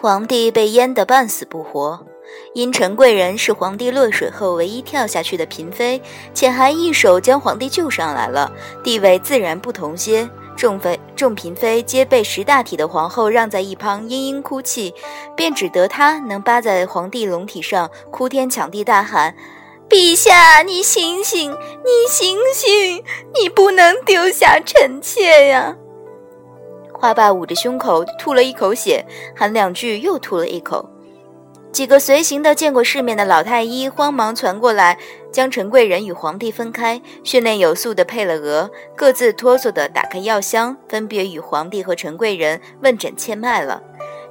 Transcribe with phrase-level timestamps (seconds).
[0.00, 1.98] 皇帝被淹得半死不活，
[2.54, 6.00] 因陈贵人是皇帝落水后唯一跳下去的嫔妃，
[6.34, 8.52] 且还一手将皇帝救上来了，
[8.84, 10.28] 地位自然不同些。
[10.54, 14.94] 众妃众嫔妃皆被识大体的皇后让在一旁嘤嘤哭泣，
[15.34, 19.34] 便只得她能扒在皇帝龙体上哭天抢地大喊
[19.88, 23.04] ：“陛下，你醒醒，你醒醒，
[23.34, 25.76] 你不能丢下臣妾呀！”
[26.98, 29.04] 花爸捂着胸口吐了一口血，
[29.36, 30.88] 喊两句又吐了一口。
[31.70, 34.96] 几个随行的见过世面的老太医慌忙传过来，
[35.30, 43.82] 将陈贵人与皇帝分开，训练有素的配了额，各自哆嗦的打开药箱，分别与皇帝和陈贵人问诊切脉了。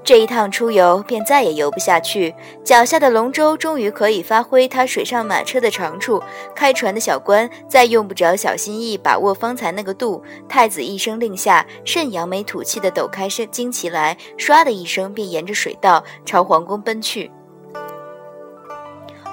[0.06, 6.22] 这一趟出游便再也游不下去，脚下的龙舟终于可以发挥它水上马车的长处。
[6.54, 17.32] 开船的小官再用不着小心翼翼把握方才那个度，太子一声令下，甚扬眉吐气地抖开身旌旗来，唰的一声便沿着水道朝皇宫奔去。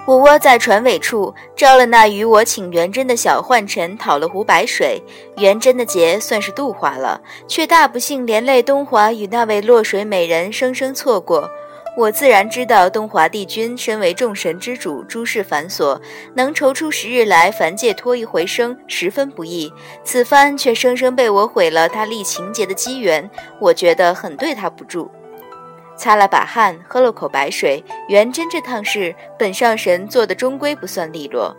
[0.04, 5.00] 我窝在船尾处，招了那与我请元贞的小宦臣讨了壶白水，
[5.36, 11.48] 元贞的劫算是度化了，却大不幸连累东华与那位落水美人生生错过。
[11.96, 16.00] 我自然知道东华帝君身为众神之主，诸事繁琐，
[16.34, 19.72] 能抽出十日来凡界脱一回生，十分不易。
[20.02, 23.30] 此番却生生被我毁了他立情劫的机缘，
[23.60, 25.08] 我觉得很对他不住。
[25.96, 27.82] 擦了把汗，喝了口白水。
[28.08, 31.56] 元贞这趟事，本上神做的终归不算利落，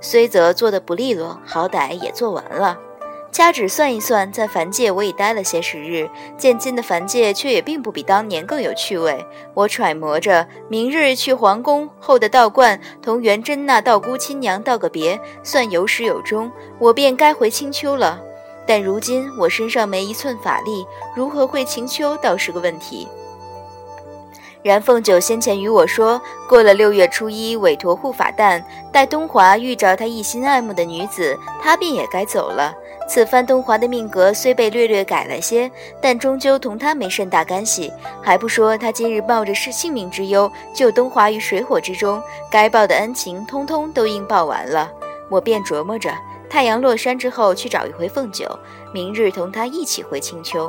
[0.00, 2.78] 虽则做的不利落，好歹也做完了。
[3.32, 9.22] 掐指算一算，在凡界我已待了些时日，渐今的凡界却也并不比当年更有趣味。
[9.52, 18.18] 我揣摩着，明日去皇宫后的道观，同元贞那道姑亲娘道个别，算有始有终，我便该回青丘了。
[18.66, 23.06] 但如今我身上没一寸法力，如何会青丘，倒是个问题。
[24.66, 28.60] 然凤九先前与我说过了六月初一，委托护法旦
[28.90, 32.74] 待东华遇着他一心爱慕的女子，他便也该走了。
[33.08, 35.70] 此番东华的命格虽被略略改了些，
[36.02, 37.92] 但终究同他没甚大干系。
[38.20, 44.90] 还不说他今日冒着是性命之忧救东华于水火之中，该报的恩情通通都应报完了。
[45.28, 46.12] 我便琢磨着，
[46.50, 48.44] 太阳落山之后去找一回凤九，
[48.92, 50.68] 明日同他一起回青丘。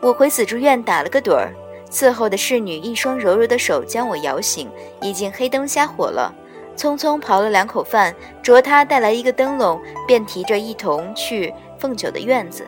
[0.00, 1.54] 我回紫竹院打了个盹儿。
[1.90, 4.68] 伺候的侍女一双柔柔的手将我摇醒，
[5.00, 6.34] 已经黑灯瞎火了。
[6.76, 12.66] 匆匆刨了两口饭，着他带来一个灯笼，便提着一同去凤九的院子。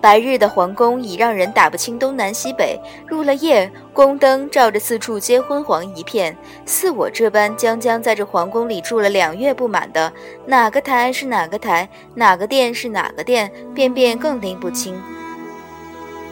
[0.00, 6.36] 白日的皇宫已让人打不清东南西北，入了夜，宫灯照着四处皆昏黄一片。
[6.64, 10.12] 似我这般将将在这皇宫里住了两月不满的，
[10.46, 14.98] 哪个台是哪个台，哪个殿是哪个殿，便便更拎不清。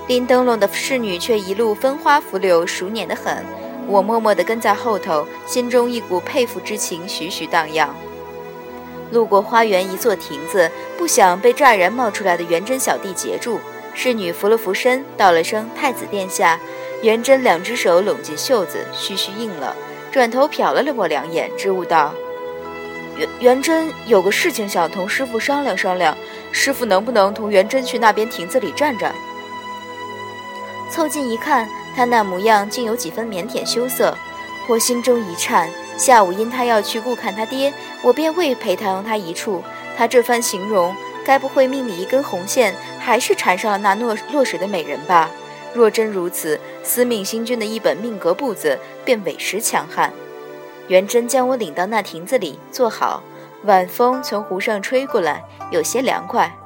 [0.06, 3.44] 拎灯笼的侍女却一路分花拂柳，熟稔得很。
[3.86, 7.94] 我默默地跟在后头，心中一股佩服之情徐徐荡漾。
[9.10, 13.60] 路过花园一座亭子，不想被乍然冒出来的元贞小弟截住。
[13.94, 16.58] 侍女扶了扶身，道了声“太子殿下”。
[17.02, 19.76] 元贞两只手拢进袖子，嘘嘘应了，
[20.10, 22.12] 转头瞟了了我两眼，支吾道
[23.16, 26.16] ：“元元贞有个事情想同师傅商量商量，
[26.50, 29.14] 师傅能不能同元贞去那边亭子里站站？”
[30.94, 34.16] 凑近一看，他那模样竟有几分腼腆羞涩，
[34.68, 35.68] 我心中一颤。
[35.96, 39.60] 下午因他要去顾看他爹，我便未陪他同他一处。
[39.96, 40.94] 他这番形容，
[41.24, 45.28] 该不会命里一根红线还是缠上了那落落水的美人吧？
[45.72, 50.12] 若真如此，司命星君的一本命格簿子便委实强悍。
[50.86, 53.20] 元贞将我领到那亭子里坐好，
[53.64, 56.56] 晚风从湖上吹过来，有些凉快。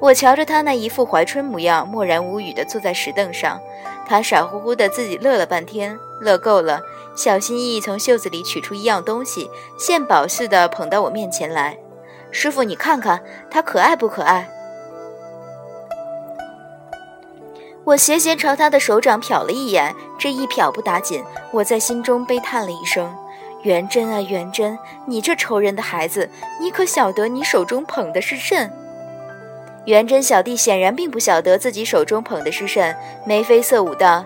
[0.00, 3.60] 我瞧着他那一副怀春模样，默然无语地坐在石凳上。
[4.06, 6.82] 他傻乎乎的自己乐了半天，乐够了，
[7.16, 11.78] 小心翼翼从袖子里取出一样东西，献宝似的捧到我面前来。
[12.30, 14.46] 师傅，你看看他可爱不可爱？
[17.84, 23.14] 我斜斜朝他的手掌瞟了一眼，这一瞟不打紧，我在心中悲叹了一声
[23.64, 26.28] ：“元贞啊，元贞，你这愁人的孩子，
[26.60, 28.70] 你可晓得你手中捧的是甚？”
[29.86, 32.96] 元贞小弟显然并不晓得自己手中捧的是甚，
[33.26, 34.24] 眉飞色舞道：“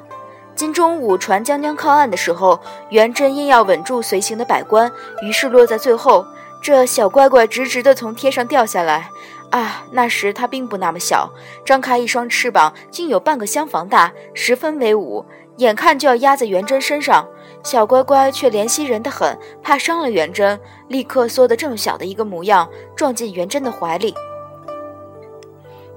[0.54, 2.60] 今中午船将将靠岸的时候，
[2.90, 4.90] 元贞因要稳住随行的百官，
[5.22, 6.24] 于是落在最后。
[6.60, 9.08] 这小乖乖直直地从天上掉下来。
[9.50, 11.32] 啊，那时他并不那么小，
[11.64, 15.24] 张开一双翅膀，竟有半个厢房大，十分威武，
[15.56, 17.26] 眼看就要压在元贞身上。
[17.64, 20.58] 小乖乖却怜惜人的很，怕伤了元贞，
[20.88, 24.14] 立刻缩得正小的一个模样，撞进元贞的怀里。”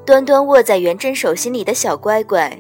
[0.04, 2.58] 端端握在元贞手心里的小乖乖，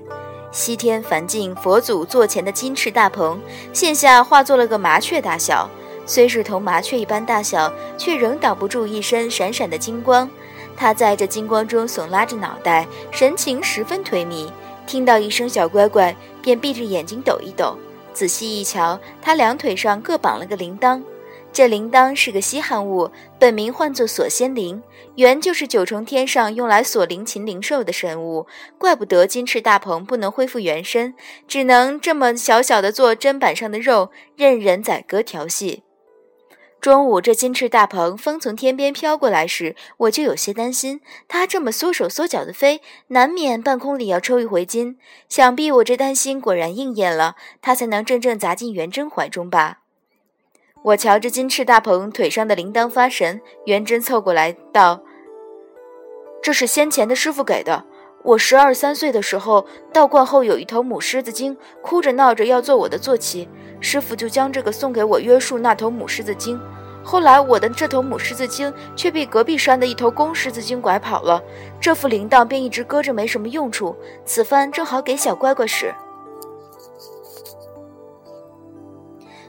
[0.51, 3.39] 西天梵净佛祖座前的金翅大鹏，
[3.73, 5.67] 现下化作了个麻雀大小。
[6.05, 10.29] 虽是同麻雀一般大小，却仍挡不住一身闪闪的金光。
[10.77, 14.47] 他在这金光中耸拉着脑袋，神情十分颓靡。
[14.85, 17.75] 听到一声“小乖乖”，便闭着眼睛抖一抖。
[18.13, 21.01] 仔细一瞧，他两腿上各绑了个铃铛。
[21.53, 24.81] 这铃铛是个稀罕物，本名唤作锁仙铃，
[25.15, 28.47] 原就是九重天上用来锁灵禽灵兽的神物。
[28.77, 31.13] 怪不得金翅大鹏不能恢复原身，
[31.49, 35.83] 只能这么小小的做砧板上的肉，任人宰割调戏。
[36.79, 44.97] 中午，这金翅大鹏风从天边飘过来时，我就有些担心，它这么缩手缩脚的飞，难免半空里要抽一回筋。
[45.27, 49.80] 想必我这担心果然应验了，它才能真正砸进元贞怀中吧。
[50.83, 54.99] 我瞧着金翅大鹏腿上的铃铛发神，元贞凑过来道
[56.41, 57.85] ：“这是先前的师傅给的。
[58.23, 63.47] 我十二三岁的时候，道观后有一头母狮子精，哭着闹着要做我的坐骑，
[63.79, 66.59] 师傅就将这个送给我约束那头母狮子精。
[67.03, 71.43] 后来我的这头母狮子精却被隔壁山的一头公狮子精拐跑了，
[71.79, 73.95] 这副铃铛便一直搁着没什么用处。
[74.25, 75.93] 此番正好给小乖乖使。”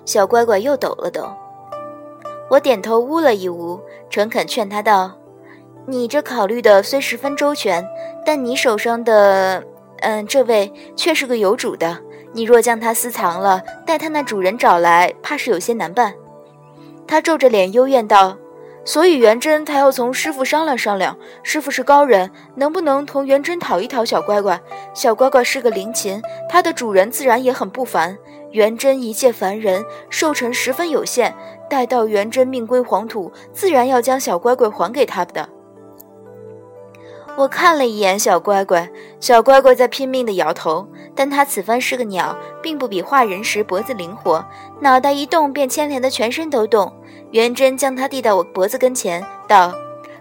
[0.05, 1.33] 小乖乖又抖了抖，
[2.51, 5.13] 我点头呜了一呜，诚恳劝他道
[5.87, 7.87] ：“你这考虑的虽十分周全，
[8.27, 9.63] 但你手上的……
[10.01, 11.99] 嗯，这位却是个有主的。
[12.33, 16.15] 你若将它私藏了，待它那主人找来，怕是有些难办。”
[17.07, 18.37] 他皱着脸幽怨道
[18.85, 21.17] ：“所以元贞他要从师傅商量商量。
[21.45, 24.61] 师傅是高人，能不能同元贞讨一讨小乖乖？
[24.95, 28.19] 小乖乖是个灵禽，它的主人自然也很不凡。”
[28.53, 31.35] 元贞一介凡人，寿辰十分有限。
[31.69, 35.49] 待到元贞命归黄土，自然要将小乖乖还给他的。
[37.35, 44.45] 我看了一眼小乖乖，小乖乖在拼命地摇头，但他此番是个鸟，并不比画人时脖子灵活，
[44.81, 46.93] 脑袋一动便牵连的全身都动。
[47.31, 49.73] 元贞将他递到我脖子跟前，道：“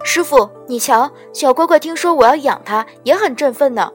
[0.06, 3.92] 师傅，你瞧，小乖乖听说我要养他，也很振奋呢。”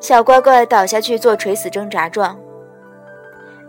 [0.00, 2.36] 小乖乖倒下去做垂死挣扎状。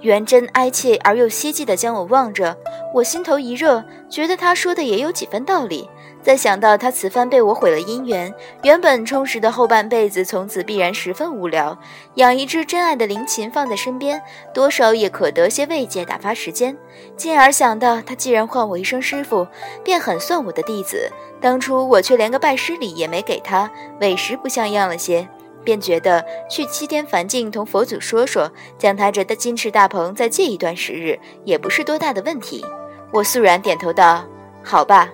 [0.04, 2.58] 元贞哀切而又希冀地将我望着，
[2.94, 5.90] 我心头一热，觉得他说的也有几分道理。
[6.22, 8.34] 再想到他此番被我毁了姻缘，
[8.64, 11.78] 原本充实的后半辈子从此必然十分无聊，
[12.16, 14.22] 养一只真爱的灵禽放在身边，
[14.54, 16.78] 多少也可得些慰藉，打发时间。
[17.18, 19.48] 进而想到他既然唤我一声师傅，
[19.84, 21.10] 便很算我的弟子，
[21.42, 25.28] 当初我却连个拜师礼也没给他，委实不像样了些。
[25.63, 32.65] 便觉得去七天梵境同佛祖说说，将他这的金翅大鹏再借一段时日，也不是多大的问题。
[33.12, 34.24] 我肃然点头道
[34.63, 35.10] ：“好吧。”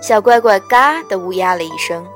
[0.00, 2.06] 小乖乖嘎的呜咽了一声。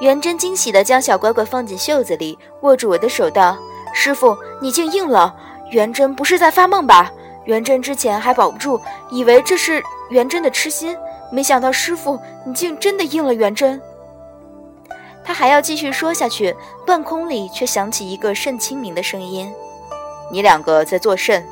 [0.00, 3.56] 元贞惊喜地将小乖乖放进袖子里，握住我的手道
[3.92, 5.34] ：“师傅，你竟应了！
[5.70, 7.10] 元贞不是在发梦吧？
[7.46, 8.80] 元贞之前还保不住，
[9.10, 10.96] 以为这是元贞的痴心，
[11.32, 13.80] 没想到师傅你竟真的应了元贞。”
[15.38, 19.48] 还要继续说下去，半空里却响起一个甚清明的声音
[20.32, 21.46] ：“你两个在作甚？”